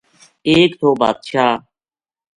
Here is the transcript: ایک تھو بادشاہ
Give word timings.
ایک 0.49 0.69
تھو 0.79 0.89
بادشاہ 0.99 1.53